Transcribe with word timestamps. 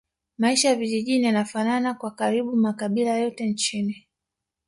Maisha 0.37 0.69
ya 0.69 0.75
vijijini 0.75 1.25
yanafanana 1.25 1.93
kwa 1.93 2.11
karibu 2.11 2.55
makabila 2.55 3.17
yote 3.17 3.45
nchini 3.47 4.07